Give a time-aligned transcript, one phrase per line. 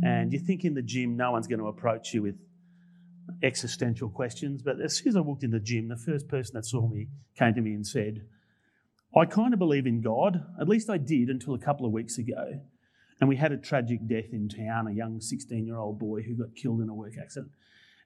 [0.04, 2.36] and you think in the gym no one's going to approach you with
[3.44, 4.62] existential questions.
[4.62, 7.08] But as soon as I walked in the gym, the first person that saw me
[7.38, 8.26] came to me and said,
[9.16, 10.44] I kind of believe in God.
[10.60, 12.62] At least I did until a couple of weeks ago.
[13.20, 16.36] And we had a tragic death in town, a young 16 year old boy who
[16.36, 17.52] got killed in a work accident.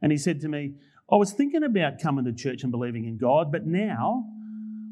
[0.02, 0.74] And he said to me,
[1.12, 4.26] I was thinking about coming to church and believing in God, but now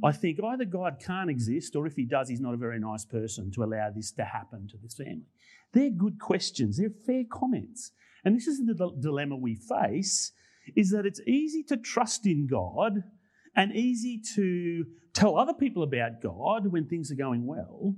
[0.04, 3.06] I think either God can't exist or if he does, he's not a very nice
[3.06, 5.26] person to allow this to happen to this family.
[5.74, 7.92] They're good questions, they're fair comments.
[8.24, 10.32] And this is the dilemma we face
[10.76, 13.04] is that it's easy to trust in God
[13.56, 17.96] and easy to tell other people about God when things are going well.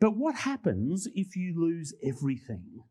[0.00, 2.82] But what happens if you lose everything?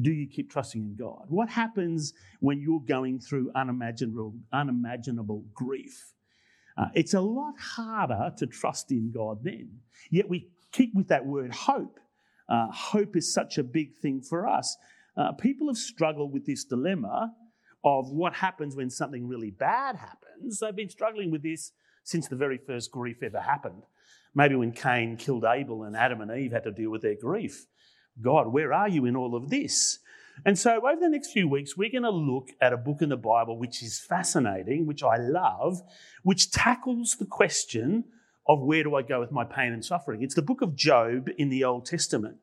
[0.00, 1.24] Do you keep trusting in God?
[1.28, 6.14] What happens when you're going through unimaginable, unimaginable grief?
[6.78, 9.80] Uh, it's a lot harder to trust in God then.
[10.10, 11.98] Yet we keep with that word hope.
[12.48, 14.76] Uh, hope is such a big thing for us.
[15.16, 17.34] Uh, people have struggled with this dilemma
[17.84, 20.60] of what happens when something really bad happens.
[20.60, 21.72] They've been struggling with this
[22.04, 23.82] since the very first grief ever happened.
[24.34, 27.66] Maybe when Cain killed Abel and Adam and Eve had to deal with their grief.
[28.20, 29.98] God, where are you in all of this?
[30.46, 33.10] And so, over the next few weeks, we're going to look at a book in
[33.10, 35.82] the Bible which is fascinating, which I love,
[36.22, 38.04] which tackles the question
[38.48, 40.22] of where do I go with my pain and suffering.
[40.22, 42.38] It's the book of Job in the Old Testament.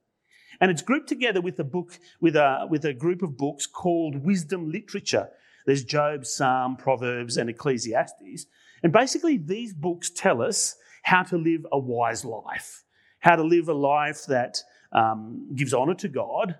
[0.61, 4.23] And it's grouped together with a book, with a, with a group of books called
[4.23, 5.29] wisdom literature.
[5.65, 8.45] There's Job, Psalm, Proverbs, and Ecclesiastes.
[8.83, 12.83] And basically, these books tell us how to live a wise life,
[13.19, 14.61] how to live a life that
[14.91, 16.55] um, gives honour to God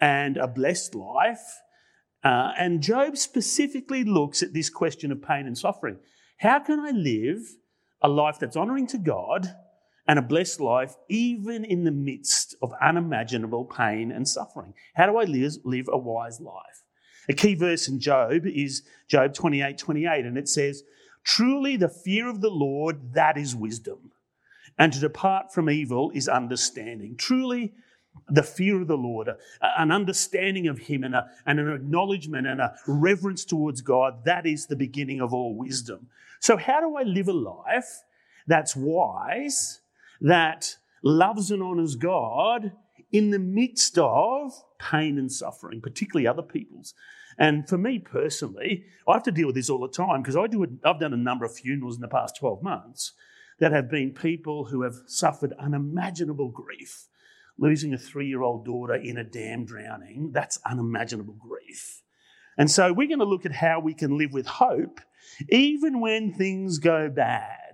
[0.00, 1.62] and a blessed life.
[2.24, 5.98] Uh, and Job specifically looks at this question of pain and suffering.
[6.38, 7.40] How can I live
[8.02, 9.54] a life that's honouring to God
[10.08, 14.74] and a blessed life, even in the midst of unimaginable pain and suffering?
[14.94, 16.82] How do I live, live a wise life?
[17.28, 20.82] A key verse in Job is Job 28 28, and it says,
[21.24, 24.12] Truly the fear of the Lord, that is wisdom,
[24.78, 27.16] and to depart from evil is understanding.
[27.16, 27.74] Truly,
[28.28, 29.28] the fear of the Lord,
[29.60, 34.46] an understanding of Him, and, a, and an acknowledgement and a reverence towards God, that
[34.46, 36.08] is the beginning of all wisdom.
[36.40, 38.02] So, how do I live a life
[38.46, 39.80] that's wise
[40.20, 42.72] that loves and honors God
[43.12, 46.94] in the midst of pain and suffering, particularly other people's.
[47.38, 50.46] And for me personally, I have to deal with this all the time because I
[50.46, 53.12] do a, I've done a number of funerals in the past 12 months
[53.58, 57.08] that have been people who have suffered unimaginable grief.
[57.58, 62.02] Losing a three year old daughter in a dam drowning, that's unimaginable grief.
[62.58, 65.00] And so we're going to look at how we can live with hope
[65.48, 67.65] even when things go bad.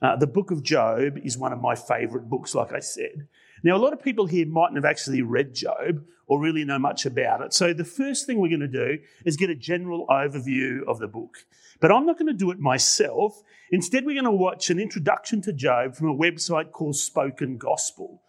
[0.00, 3.26] Uh, the book of Job is one of my favourite books, like I said.
[3.64, 7.04] Now, a lot of people here mightn't have actually read Job or really know much
[7.04, 7.52] about it.
[7.52, 11.08] So, the first thing we're going to do is get a general overview of the
[11.08, 11.46] book.
[11.80, 13.42] But I'm not going to do it myself.
[13.72, 18.22] Instead, we're going to watch an introduction to Job from a website called Spoken Gospel.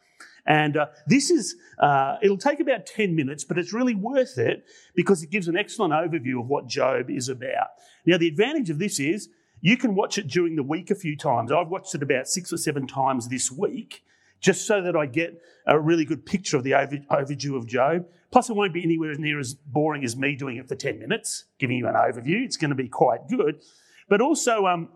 [0.46, 4.66] And uh, this is, uh, it'll take about 10 minutes, but it's really worth it
[4.96, 7.68] because it gives an excellent overview of what Job is about.
[8.06, 9.30] Now, the advantage of this is
[9.62, 11.52] you can watch it during the week a few times.
[11.52, 14.04] I've watched it about six or seven times this week,
[14.40, 18.06] just so that I get a really good picture of the overview of Job.
[18.32, 21.46] Plus, it won't be anywhere near as boring as me doing it for 10 minutes,
[21.58, 22.44] giving you an overview.
[22.44, 23.62] It's going to be quite good.
[24.08, 24.90] But also, um,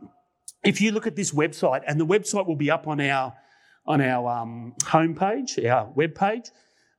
[0.63, 3.33] if you look at this website, and the website will be up on our
[3.85, 6.51] on our um, homepage, our webpage,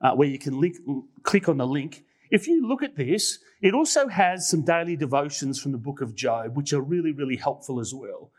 [0.02, 0.76] uh, where you can link,
[1.22, 2.04] click on the link.
[2.30, 6.14] If you look at this, it also has some daily devotions from the book of
[6.14, 8.30] Job, which are really, really helpful as well.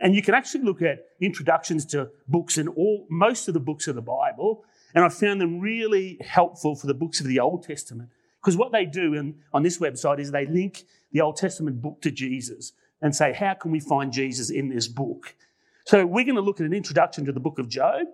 [0.00, 3.86] And you can actually look at introductions to books in all most of the books
[3.86, 7.62] of the Bible, And I found them really helpful for the books of the Old
[7.64, 8.10] Testament.
[8.40, 12.00] Because what they do in, on this website is they link the Old Testament book
[12.02, 15.34] to Jesus and say, how can we find Jesus in this book?
[15.86, 18.06] So we're going to look at an introduction to the book of Job.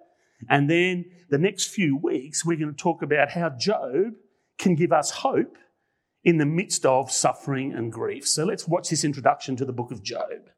[0.49, 4.15] And then the next few weeks, we're going to talk about how Job
[4.59, 5.57] can give us hope
[6.25, 8.27] in the midst of suffering and grief.
[8.27, 10.51] So let's watch this introduction to the book of Job.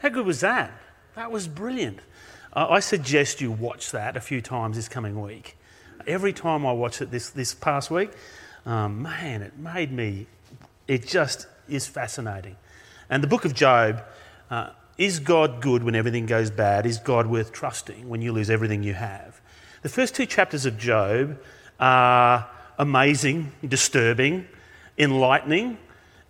[0.00, 0.72] How good was that?
[1.14, 2.00] That was brilliant.
[2.52, 5.56] I suggest you watch that a few times this coming week.
[6.08, 8.10] Every time I watch it this, this past week,
[8.66, 10.26] um, man, it made me,
[10.86, 12.56] it just is fascinating.
[13.10, 14.02] And the book of Job
[14.50, 16.86] uh, is God good when everything goes bad?
[16.86, 19.40] Is God worth trusting when you lose everything you have?
[19.82, 21.38] The first two chapters of Job
[21.80, 22.48] are
[22.78, 24.46] amazing, disturbing,
[24.96, 25.78] enlightening,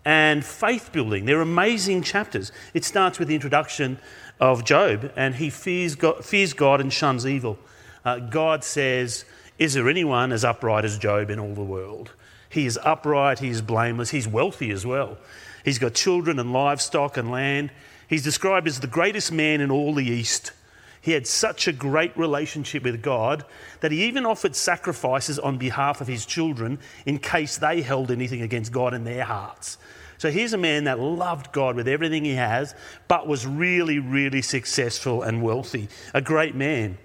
[0.04, 1.26] and faith building.
[1.26, 2.50] They're amazing chapters.
[2.74, 3.98] It starts with the introduction
[4.40, 7.58] of Job, and he fears God, fears God and shuns evil.
[8.04, 9.24] Uh, God says,
[9.58, 12.10] Is there anyone as upright as Job in all the world?
[12.52, 15.16] He is upright, he is blameless, he's wealthy as well.
[15.64, 17.70] He's got children and livestock and land.
[18.08, 20.52] He's described as the greatest man in all the East.
[21.00, 23.46] He had such a great relationship with God
[23.80, 28.42] that he even offered sacrifices on behalf of his children in case they held anything
[28.42, 29.78] against God in their hearts.
[30.18, 32.74] So here's a man that loved God with everything he has,
[33.08, 35.88] but was really, really successful and wealthy.
[36.12, 36.98] A great man.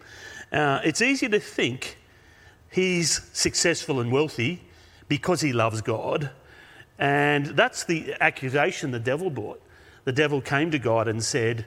[0.52, 1.98] Uh, it's easy to think
[2.70, 4.67] he's successful and wealthy
[5.08, 6.32] because he loves God.
[7.00, 9.62] And that's the accusation the devil brought.
[10.06, 11.66] The devil came to God and said,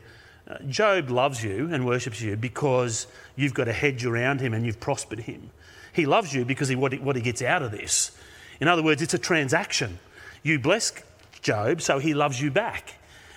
[0.49, 3.07] uh, Job loves you and worships you because
[3.37, 5.51] you've got a hedge around him and you've prospered him.
[5.93, 8.13] He loves you because of what, he, what he gets out of this.
[8.61, 9.99] In other words, it's a transaction.
[10.43, 10.93] You bless
[11.43, 12.95] Job, so he loves you back.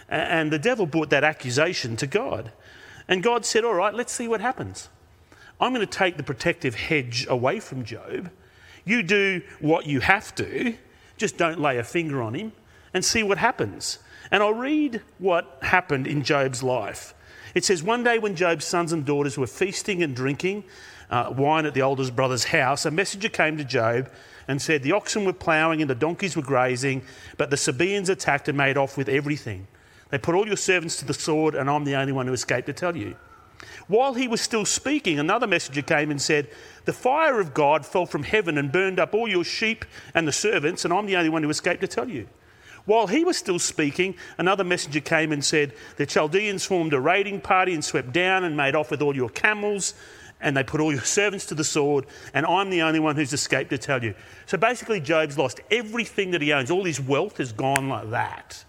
[0.09, 2.51] And the devil brought that accusation to God.
[3.07, 4.89] And God said, All right, let's see what happens.
[5.59, 8.29] I'm going to take the protective hedge away from Job.
[8.85, 10.75] You do what you have to,
[11.17, 12.51] just don't lay a finger on him
[12.93, 13.99] and see what happens.
[14.31, 17.13] And I'll read what happened in Job's life.
[17.53, 20.63] It says, One day when Job's sons and daughters were feasting and drinking
[21.09, 24.09] uh, wine at the oldest brother's house, a messenger came to Job
[24.47, 27.03] and said, The oxen were ploughing and the donkeys were grazing,
[27.37, 29.67] but the Sabaeans attacked and made off with everything.
[30.09, 32.67] They put all your servants to the sword, and I'm the only one who escaped
[32.67, 33.15] to tell you.
[33.87, 36.49] While he was still speaking, another messenger came and said,
[36.85, 40.31] The fire of God fell from heaven and burned up all your sheep and the
[40.31, 42.27] servants, and I'm the only one who escaped to tell you.
[42.85, 47.39] While he was still speaking, another messenger came and said, The Chaldeans formed a raiding
[47.39, 49.93] party and swept down and made off with all your camels
[50.43, 53.33] and they put all your servants to the sword, and I'm the only one who's
[53.33, 54.13] escaped to tell you.
[54.45, 56.69] So basically, Job's lost everything that he owns.
[56.69, 58.63] All his wealth has gone like that,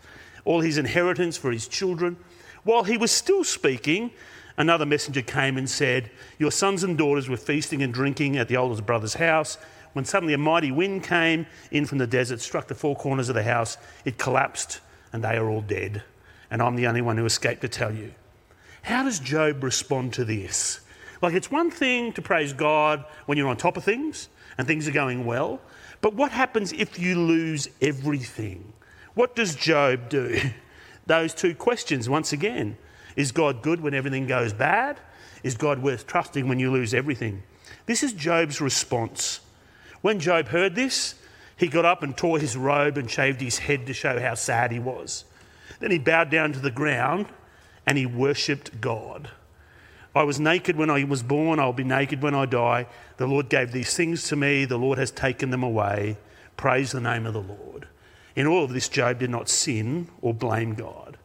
[0.44, 2.16] all his inheritance for his children.
[2.62, 4.12] While he was still speaking,
[4.56, 8.56] another messenger came and said, Your sons and daughters were feasting and drinking at the
[8.56, 9.58] oldest brother's house.
[9.92, 13.36] When suddenly a mighty wind came in from the desert, struck the four corners of
[13.36, 14.80] the house, it collapsed,
[15.12, 16.02] and they are all dead.
[16.50, 18.12] And I'm the only one who escaped to tell you.
[18.82, 20.80] How does Job respond to this?
[21.22, 24.86] Like, it's one thing to praise God when you're on top of things and things
[24.86, 25.60] are going well,
[26.00, 28.72] but what happens if you lose everything?
[29.14, 30.38] What does Job do?
[31.06, 32.76] Those two questions, once again.
[33.16, 34.98] Is God good when everything goes bad?
[35.42, 37.42] Is God worth trusting when you lose everything?
[37.86, 39.40] This is Job's response.
[40.00, 41.14] When Job heard this,
[41.56, 44.72] he got up and tore his robe and shaved his head to show how sad
[44.72, 45.24] he was.
[45.80, 47.26] Then he bowed down to the ground
[47.86, 49.30] and he worshipped God.
[50.14, 52.86] I was naked when I was born, I'll be naked when I die.
[53.16, 56.16] The Lord gave these things to me, the Lord has taken them away.
[56.56, 57.88] Praise the name of the Lord.
[58.36, 61.18] In all of this, Job did not sin or blame God.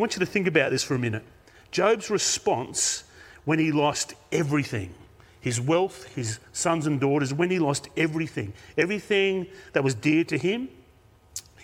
[0.00, 1.24] I want you to think about this for a minute.
[1.70, 3.04] Job's response
[3.44, 4.94] when he lost everything
[5.42, 10.38] his wealth, his sons and daughters, when he lost everything, everything that was dear to
[10.38, 10.70] him,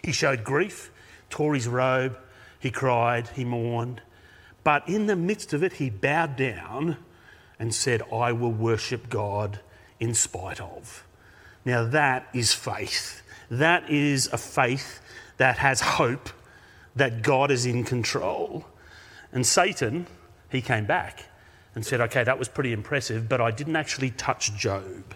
[0.04, 0.90] he showed grief,
[1.30, 2.18] tore his robe,
[2.60, 4.02] he cried, he mourned.
[4.64, 6.98] But in the midst of it, he bowed down
[7.58, 9.60] and said, I will worship God
[9.98, 11.06] in spite of.
[11.64, 13.22] Now, that is faith.
[13.50, 15.00] That is a faith
[15.38, 16.28] that has hope
[16.96, 18.64] that God is in control.
[19.32, 20.06] And Satan,
[20.50, 21.24] he came back
[21.74, 25.14] and said, Okay, that was pretty impressive, but I didn't actually touch Job.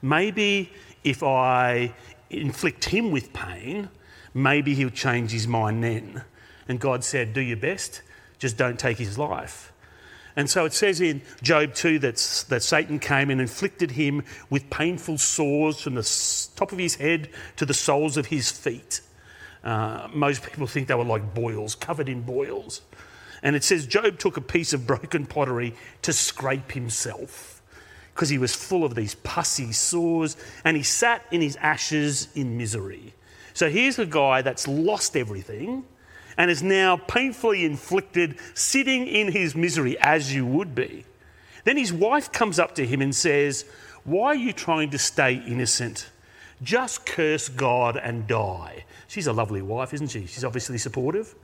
[0.00, 0.72] Maybe
[1.04, 1.92] if I
[2.30, 3.88] inflict him with pain,
[4.34, 6.22] maybe he'll change his mind then.
[6.68, 8.02] And God said, Do your best
[8.38, 9.72] just don't take his life.
[10.36, 12.16] And so it says in Job 2 that,
[12.50, 17.30] that Satan came and inflicted him with painful sores from the top of his head
[17.56, 19.00] to the soles of his feet.
[19.64, 22.82] Uh, most people think they were like boils, covered in boils.
[23.42, 27.62] And it says Job took a piece of broken pottery to scrape himself
[28.14, 32.56] because he was full of these pussy sores and he sat in his ashes in
[32.56, 33.12] misery.
[33.52, 35.84] So here's a guy that's lost everything
[36.36, 41.04] and is now painfully inflicted, sitting in his misery as you would be.
[41.64, 43.64] Then his wife comes up to him and says,
[44.04, 46.10] Why are you trying to stay innocent?
[46.62, 48.84] Just curse God and die.
[49.08, 50.26] She's a lovely wife, isn't she?
[50.26, 51.34] She's obviously supportive.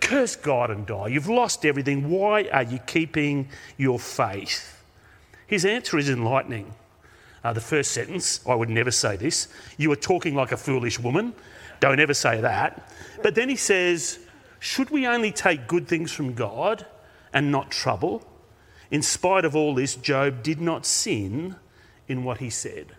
[0.00, 1.08] Curse God and die.
[1.08, 2.10] You've lost everything.
[2.10, 4.82] Why are you keeping your faith?
[5.46, 6.74] His answer is enlightening.
[7.42, 9.48] Uh, the first sentence, I would never say this.
[9.76, 11.34] You are talking like a foolish woman.
[11.80, 12.90] Don't ever say that.
[13.22, 14.18] But then he says,
[14.60, 16.86] Should we only take good things from God
[17.32, 18.26] and not trouble?
[18.90, 21.56] In spite of all this, Job did not sin
[22.08, 22.94] in what he said.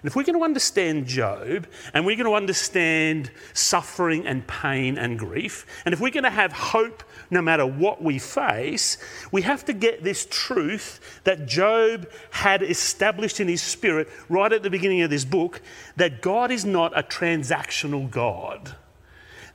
[0.00, 4.96] And if we're going to understand Job and we're going to understand suffering and pain
[4.96, 8.98] and grief, and if we're going to have hope no matter what we face,
[9.32, 14.62] we have to get this truth that Job had established in his spirit right at
[14.62, 15.60] the beginning of this book
[15.96, 18.76] that God is not a transactional God.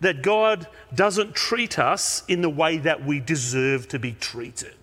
[0.01, 4.75] That God doesn't treat us in the way that we deserve to be treated.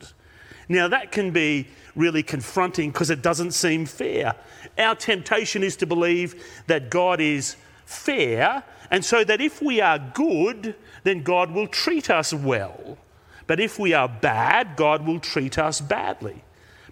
[0.70, 4.34] Now, that can be really confronting because it doesn't seem fair.
[4.78, 9.98] Our temptation is to believe that God is fair, and so that if we are
[9.98, 12.98] good, then God will treat us well.
[13.46, 16.44] But if we are bad, God will treat us badly.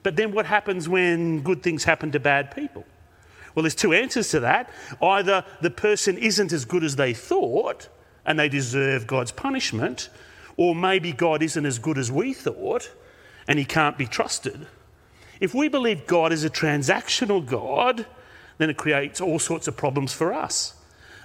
[0.02, 2.84] But then what happens when good things happen to bad people?
[3.54, 4.70] Well, there's two answers to that.
[5.02, 7.88] Either the person isn't as good as they thought
[8.24, 10.10] and they deserve God's punishment,
[10.56, 12.90] or maybe God isn't as good as we thought
[13.46, 14.66] and he can't be trusted.
[15.40, 18.06] If we believe God is a transactional God,
[18.58, 20.74] then it creates all sorts of problems for us.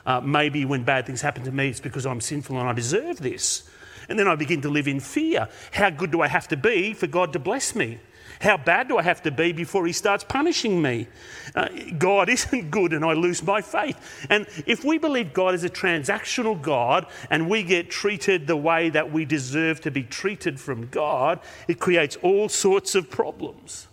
[0.05, 3.17] Uh, maybe when bad things happen to me, it's because I'm sinful and I deserve
[3.17, 3.69] this.
[4.09, 5.47] And then I begin to live in fear.
[5.71, 7.99] How good do I have to be for God to bless me?
[8.41, 11.07] How bad do I have to be before He starts punishing me?
[11.55, 14.27] Uh, God isn't good and I lose my faith.
[14.29, 18.89] And if we believe God is a transactional God and we get treated the way
[18.89, 23.87] that we deserve to be treated from God, it creates all sorts of problems.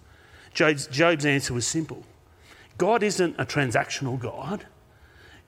[0.61, 2.05] Job's, Job's answer was simple
[2.77, 4.67] God isn't a transactional God.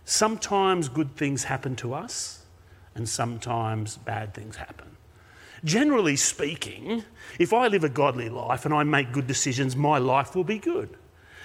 [0.06, 2.46] Sometimes good things happen to us,
[2.94, 4.96] and sometimes bad things happen.
[5.64, 7.04] Generally speaking,
[7.38, 10.58] if I live a godly life and I make good decisions, my life will be
[10.58, 10.96] good.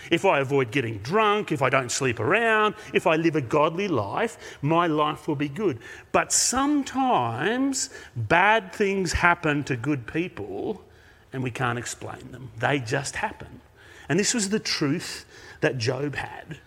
[0.09, 3.89] If I avoid getting drunk, if I don't sleep around, if I live a godly
[3.89, 5.79] life, my life will be good.
[6.13, 10.86] But sometimes bad things happen to good people
[11.33, 12.51] and we can't explain them.
[12.57, 13.61] They just happen.
[14.09, 15.25] And this was the truth
[15.61, 16.59] that Job had.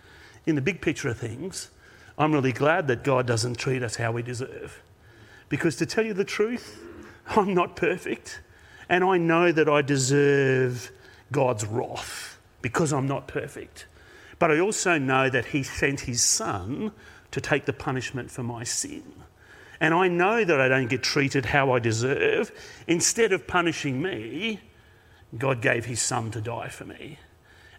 [0.45, 1.69] In the big picture of things,
[2.17, 4.81] I'm really glad that God doesn't treat us how we deserve.
[5.49, 6.83] Because to tell you the truth,
[7.27, 8.41] I'm not perfect.
[8.89, 10.91] And I know that I deserve
[11.31, 13.85] God's wrath because I'm not perfect.
[14.37, 16.91] But I also know that He sent His Son
[17.31, 19.03] to take the punishment for my sin.
[19.81, 22.51] And I know that I don't get treated how I deserve.
[22.87, 24.59] Instead of punishing me,
[25.35, 27.17] God gave His Son to die for me.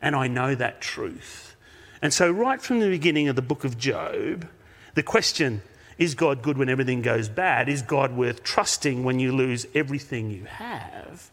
[0.03, 1.55] And I know that truth.
[2.03, 4.49] And so, right from the beginning of the book of Job,
[4.95, 5.63] the question
[5.97, 7.69] is God good when everything goes bad?
[7.69, 11.31] Is God worth trusting when you lose everything you have?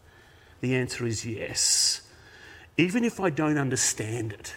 [0.60, 2.02] The answer is yes.
[2.78, 4.54] Even if I don't understand it,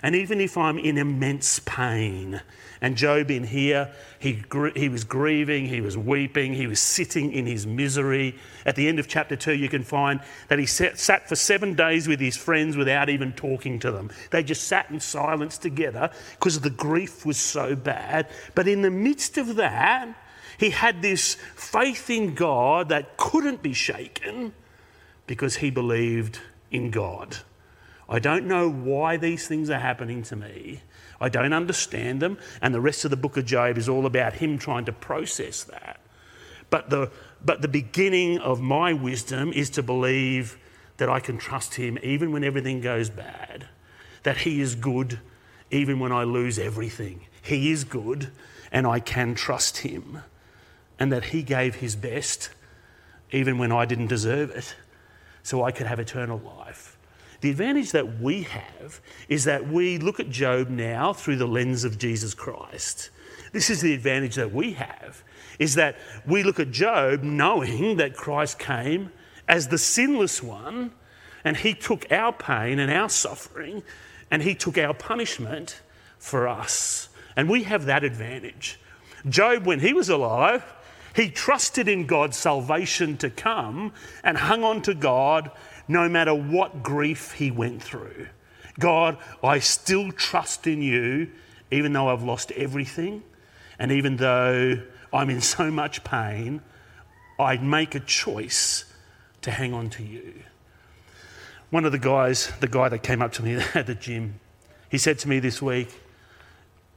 [0.00, 2.40] and even if I'm in immense pain,
[2.80, 4.42] and Job in here, he,
[4.74, 8.36] he was grieving, he was weeping, he was sitting in his misery.
[8.64, 11.74] At the end of chapter 2, you can find that he sat, sat for seven
[11.74, 14.10] days with his friends without even talking to them.
[14.30, 18.28] They just sat in silence together because the grief was so bad.
[18.54, 20.08] But in the midst of that,
[20.58, 24.54] he had this faith in God that couldn't be shaken
[25.26, 26.40] because he believed
[26.70, 27.38] in God.
[28.08, 30.82] I don't know why these things are happening to me.
[31.20, 32.38] I don't understand them.
[32.60, 35.64] And the rest of the book of Job is all about him trying to process
[35.64, 36.00] that.
[36.70, 37.10] But the,
[37.44, 40.58] but the beginning of my wisdom is to believe
[40.96, 43.68] that I can trust him even when everything goes bad,
[44.22, 45.20] that he is good
[45.70, 47.26] even when I lose everything.
[47.42, 48.30] He is good
[48.72, 50.22] and I can trust him,
[50.98, 52.50] and that he gave his best
[53.30, 54.74] even when I didn't deserve it,
[55.42, 56.95] so I could have eternal life.
[57.40, 61.84] The advantage that we have is that we look at Job now through the lens
[61.84, 63.10] of Jesus Christ.
[63.52, 65.22] This is the advantage that we have
[65.58, 69.10] is that we look at Job knowing that Christ came
[69.48, 70.92] as the sinless one,
[71.44, 73.82] and he took our pain and our suffering,
[74.30, 75.80] and he took our punishment
[76.18, 77.08] for us.
[77.36, 78.80] And we have that advantage.
[79.28, 80.64] Job, when he was alive,
[81.14, 85.50] he trusted in God's salvation to come and hung on to God
[85.88, 88.28] no matter what grief he went through.
[88.78, 91.30] God, I still trust in you,
[91.70, 93.22] even though I've lost everything,
[93.78, 96.60] and even though I'm in so much pain,
[97.38, 98.84] I make a choice
[99.42, 100.34] to hang on to you.
[101.70, 104.40] One of the guys, the guy that came up to me at the gym,
[104.90, 105.88] he said to me this week,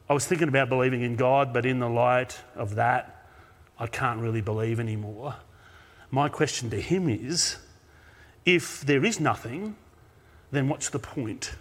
[0.09, 3.27] I was thinking about believing in God, but in the light of that,
[3.77, 5.35] I can't really believe anymore.
[6.11, 7.57] My question to him is
[8.49, 9.75] if there is nothing,
[10.51, 11.51] then what's the point?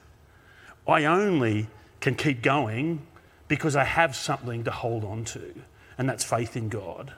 [0.87, 1.69] I only
[2.01, 3.07] can keep going
[3.47, 5.55] because I have something to hold on to,
[5.99, 7.13] and that's faith in God.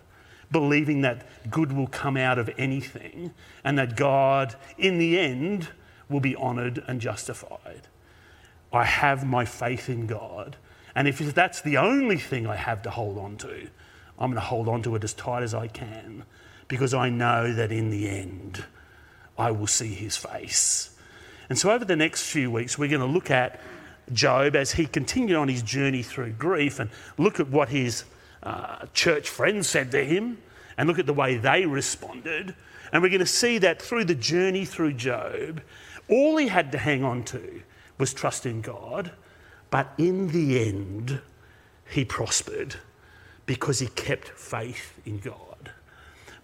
[0.51, 5.69] Believing that good will come out of anything and that God, in the end,
[6.09, 7.83] will be honoured and justified.
[8.73, 10.57] I have my faith in God.
[10.97, 13.69] And if that's the only thing I have to hold on to,
[14.19, 16.25] I'm going to hold on to it as tight as I can
[16.67, 18.65] because I know that in the end,
[19.41, 20.91] I will see his face.
[21.49, 23.59] And so, over the next few weeks, we're going to look at
[24.13, 28.05] Job as he continued on his journey through grief and look at what his
[28.43, 30.37] uh, church friends said to him
[30.77, 32.55] and look at the way they responded.
[32.93, 35.63] And we're going to see that through the journey through Job,
[36.07, 37.63] all he had to hang on to
[37.97, 39.11] was trust in God.
[39.71, 41.23] But in the end,
[41.89, 42.77] he prospered
[43.47, 45.50] because he kept faith in God.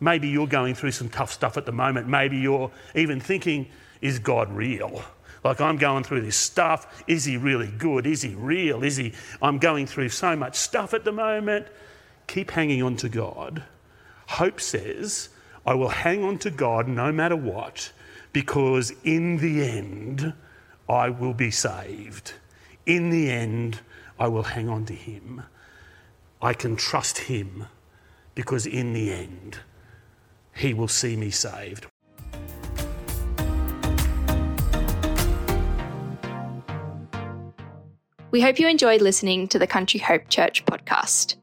[0.01, 2.09] Maybe you're going through some tough stuff at the moment.
[2.09, 3.69] Maybe you're even thinking,
[4.01, 5.03] is God real?
[5.45, 7.05] Like, I'm going through this stuff.
[7.07, 8.07] Is he really good?
[8.07, 8.83] Is he real?
[8.83, 9.13] Is he?
[9.41, 11.67] I'm going through so much stuff at the moment.
[12.27, 13.63] Keep hanging on to God.
[14.27, 15.29] Hope says,
[15.65, 17.93] I will hang on to God no matter what,
[18.33, 20.35] because in the end,
[20.89, 22.35] I will be saved.
[22.85, 23.81] In the end,
[24.19, 25.43] I will hang on to Him.
[26.41, 27.67] I can trust Him
[28.35, 29.61] because in the end,
[30.57, 31.87] He will see me saved.
[38.31, 41.37] We hope you enjoyed listening to the Country Hope Church podcast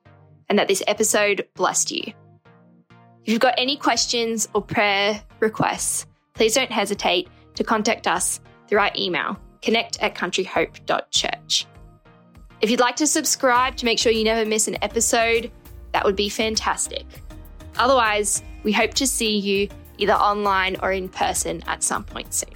[0.49, 2.13] and that this episode blessed you.
[3.23, 8.79] If you've got any questions or prayer requests, please don't hesitate to contact us through
[8.79, 11.65] our email, connect at countryhope.church.
[12.61, 15.51] If you'd like to subscribe to make sure you never miss an episode,
[15.93, 17.05] that would be fantastic.
[17.77, 22.53] Otherwise, we hope to see you either online or in person at some point soon.